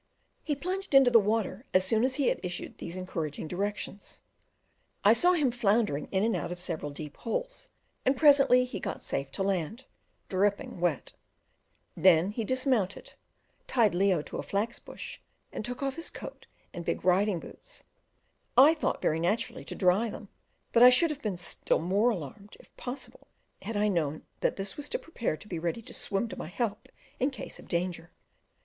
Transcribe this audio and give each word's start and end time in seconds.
He 0.41 0.55
plunged 0.55 0.95
into 0.95 1.11
the 1.11 1.19
water 1.19 1.67
as 1.75 1.85
soon 1.85 2.03
as 2.03 2.15
he 2.15 2.29
had 2.29 2.39
issued 2.41 2.79
these 2.79 2.97
encouraging 2.97 3.47
directions; 3.47 4.23
I 5.03 5.13
saw 5.13 5.33
him 5.33 5.51
floundering 5.51 6.07
in 6.09 6.23
and 6.23 6.35
out 6.35 6.51
of 6.51 6.59
several 6.59 6.89
deep 6.89 7.17
holes, 7.17 7.69
and 8.03 8.17
presently 8.17 8.65
he 8.65 8.79
got 8.79 9.03
safe 9.03 9.29
to 9.33 9.43
land, 9.43 9.85
dripping 10.27 10.79
wet; 10.79 11.13
then 11.95 12.31
he 12.31 12.43
dismounted, 12.43 13.13
tied 13.67 13.93
Leo 13.93 14.23
to 14.23 14.37
a 14.37 14.41
flax 14.41 14.79
bush, 14.79 15.19
and 15.53 15.63
took 15.63 15.83
off 15.83 15.97
his 15.97 16.09
coat 16.09 16.47
and 16.73 16.83
big 16.83 17.05
riding 17.05 17.39
boots, 17.39 17.83
I 18.57 18.73
thought, 18.73 19.03
very 19.03 19.19
naturally 19.19 19.63
to 19.65 19.75
dry 19.75 20.09
them, 20.09 20.29
but 20.71 20.81
I 20.81 20.89
should 20.89 21.11
have 21.11 21.21
been 21.21 21.37
still 21.37 21.77
more 21.77 22.09
alarmed, 22.09 22.57
if 22.59 22.75
possible, 22.75 23.27
had 23.61 23.77
I 23.77 23.87
known 23.87 24.23
that 24.39 24.55
this 24.55 24.77
was 24.77 24.89
to 24.89 24.97
prepare 24.97 25.37
to 25.37 25.47
be 25.47 25.59
ready 25.59 25.83
to 25.83 25.93
swim 25.93 26.27
to 26.29 26.35
my 26.35 26.47
help 26.47 26.89
in 27.19 27.29
case 27.29 27.59
of 27.59 27.67
danger. 27.67 28.09